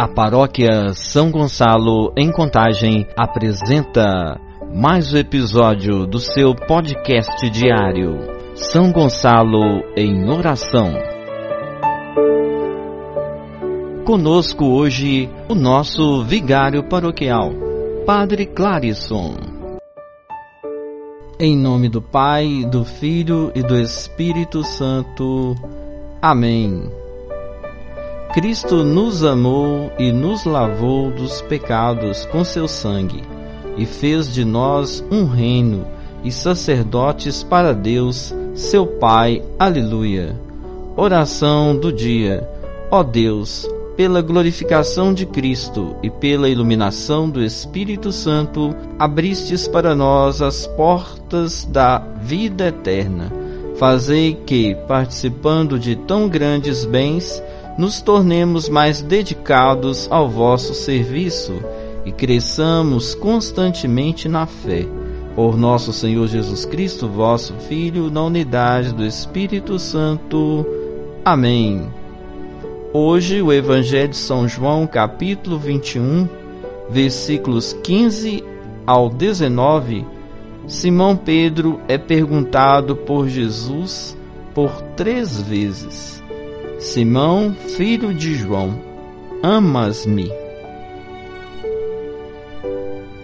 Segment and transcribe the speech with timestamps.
[0.00, 4.40] A paróquia São Gonçalo, em Contagem, apresenta
[4.74, 8.16] mais um episódio do seu podcast diário,
[8.54, 10.94] São Gonçalo em Oração.
[14.06, 17.50] Conosco hoje o nosso vigário paroquial,
[18.06, 19.36] Padre Clarisson.
[21.38, 25.54] Em nome do Pai, do Filho e do Espírito Santo.
[26.22, 26.90] Amém.
[28.32, 33.24] Cristo nos amou e nos lavou dos pecados com seu sangue,
[33.76, 35.84] e fez de nós um reino
[36.22, 39.42] e sacerdotes para Deus, seu Pai.
[39.58, 40.40] Aleluia.
[40.96, 42.48] Oração do dia.
[42.88, 50.40] Ó Deus, pela glorificação de Cristo e pela iluminação do Espírito Santo, abristes para nós
[50.40, 53.32] as portas da vida eterna.
[53.76, 57.42] Fazei que, participando de tão grandes bens,
[57.80, 61.64] nos tornemos mais dedicados ao vosso serviço
[62.04, 64.86] e cresçamos constantemente na fé.
[65.34, 70.66] Por nosso Senhor Jesus Cristo, vosso Filho, na unidade do Espírito Santo.
[71.24, 71.88] Amém.
[72.92, 76.28] Hoje, o Evangelho de São João, capítulo 21,
[76.90, 78.44] versículos 15
[78.86, 80.04] ao 19,
[80.66, 84.14] Simão Pedro é perguntado por Jesus
[84.52, 86.20] por três vezes
[86.80, 88.80] Simão, filho de João,
[89.42, 90.32] amas-me?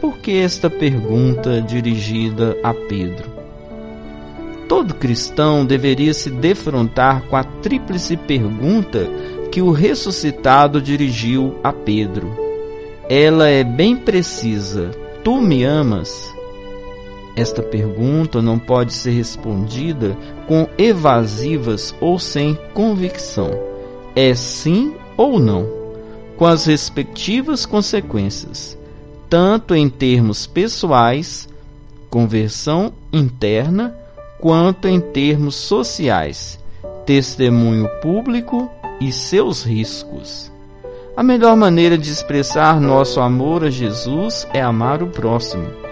[0.00, 3.30] Por que esta pergunta dirigida a Pedro?
[4.68, 9.06] Todo cristão deveria se defrontar com a tríplice pergunta
[9.52, 12.36] que o ressuscitado dirigiu a Pedro.
[13.08, 14.90] Ela é bem precisa:
[15.22, 16.34] Tu me amas?
[17.36, 23.50] Esta pergunta não pode ser respondida com evasivas ou sem convicção.
[24.14, 25.68] É sim ou não,
[26.36, 28.78] com as respectivas consequências,
[29.28, 31.48] tanto em termos pessoais,
[32.08, 33.96] conversão interna,
[34.38, 36.60] quanto em termos sociais,
[37.04, 38.70] testemunho público
[39.00, 40.52] e seus riscos.
[41.16, 45.83] A melhor maneira de expressar nosso amor a Jesus é amar o próximo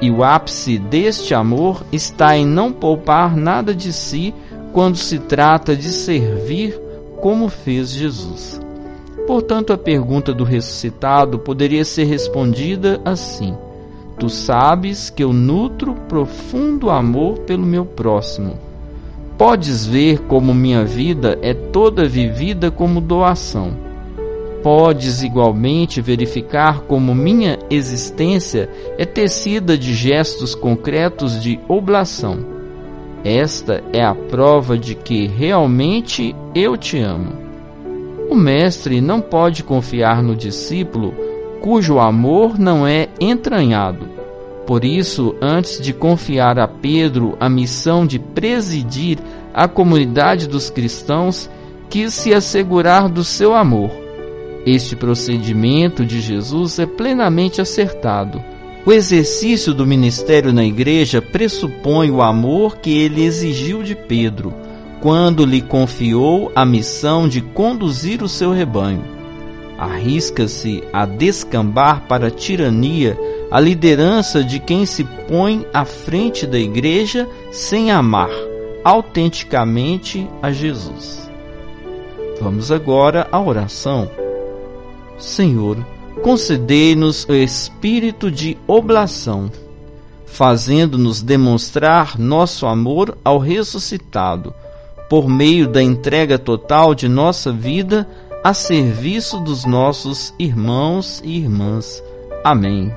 [0.00, 4.34] e o ápice deste amor está em não poupar nada de si
[4.72, 6.80] quando se trata de servir
[7.20, 8.60] como fez Jesus.
[9.26, 13.54] Portanto, a pergunta do ressuscitado poderia ser respondida assim:
[14.18, 18.56] Tu sabes que eu nutro profundo amor pelo meu próximo.
[19.36, 23.87] Podes ver como minha vida é toda vivida como doação
[24.62, 32.44] Podes igualmente verificar como minha existência é tecida de gestos concretos de oblação.
[33.24, 37.32] Esta é a prova de que realmente eu te amo.
[38.28, 41.14] O mestre não pode confiar no discípulo
[41.60, 44.08] cujo amor não é entranhado.
[44.66, 49.18] Por isso, antes de confiar a Pedro a missão de presidir
[49.54, 51.48] a comunidade dos cristãos,
[51.88, 54.07] quis se assegurar do seu amor
[54.70, 58.42] este procedimento de Jesus é plenamente acertado.
[58.84, 64.54] O exercício do ministério na igreja pressupõe o amor que ele exigiu de Pedro,
[65.00, 69.04] quando lhe confiou a missão de conduzir o seu rebanho.
[69.78, 73.16] Arrisca-se a descambar para a tirania
[73.50, 78.30] a liderança de quem se põe à frente da igreja sem amar
[78.84, 81.30] autenticamente a Jesus.
[82.40, 84.27] Vamos agora à oração.
[85.18, 85.84] Senhor,
[86.22, 89.50] concedei-nos o espírito de oblação,
[90.26, 94.54] fazendo-nos demonstrar nosso amor ao ressuscitado,
[95.08, 98.06] por meio da entrega total de nossa vida
[98.44, 102.02] a serviço dos nossos irmãos e irmãs.
[102.44, 102.92] Amém.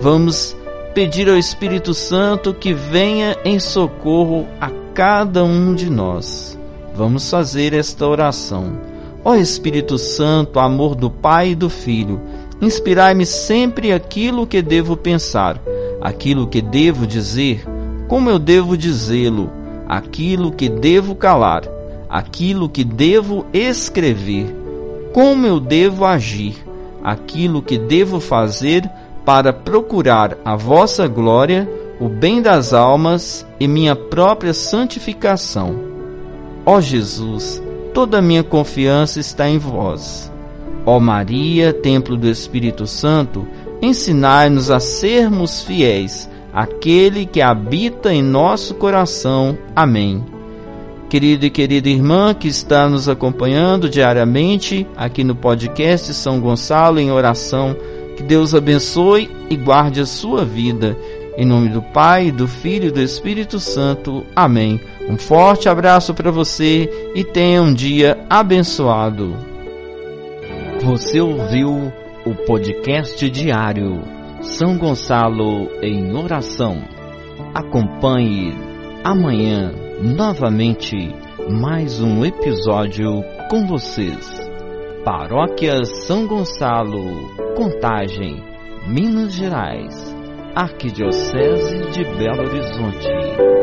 [0.00, 0.56] Vamos
[0.94, 6.58] pedir ao Espírito Santo que venha em socorro a cada um de nós.
[6.94, 8.78] Vamos fazer esta oração.
[9.22, 12.20] Ó Espírito Santo, amor do Pai e do Filho,
[12.60, 15.60] inspirai-me sempre aquilo que devo pensar,
[16.00, 17.64] aquilo que devo dizer,
[18.08, 19.50] como eu devo dizê-lo,
[19.86, 21.64] aquilo que devo calar,
[22.08, 24.56] aquilo que devo escrever,
[25.12, 26.56] como eu devo agir,
[27.04, 28.88] aquilo que devo fazer
[29.24, 31.68] para procurar a vossa glória,
[32.00, 35.78] o bem das almas e minha própria santificação.
[36.64, 40.30] Ó Jesus, toda a minha confiança está em vós.
[40.86, 43.46] Ó Maria, templo do Espírito Santo,
[43.82, 49.56] ensinai-nos a sermos fiéis àquele que habita em nosso coração.
[49.74, 50.24] Amém.
[51.08, 57.10] Querida e querida irmã que está nos acompanhando diariamente aqui no podcast São Gonçalo em
[57.10, 57.76] oração,
[58.16, 60.96] que Deus abençoe e guarde a sua vida.
[61.36, 64.26] Em nome do Pai, do Filho e do Espírito Santo.
[64.34, 64.80] Amém.
[65.08, 69.36] Um forte abraço para você e tenha um dia abençoado.
[70.82, 71.92] Você ouviu
[72.24, 74.02] o podcast diário
[74.42, 76.82] São Gonçalo em Oração.
[77.54, 78.54] Acompanhe
[79.04, 79.72] amanhã
[80.02, 81.14] novamente
[81.48, 84.50] mais um episódio com vocês.
[85.04, 88.42] Paróquia São Gonçalo, Contagem,
[88.86, 90.09] Minas Gerais,
[90.54, 93.59] Arquidiocese de Belo Horizonte.